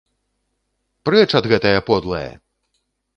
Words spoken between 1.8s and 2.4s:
подлае!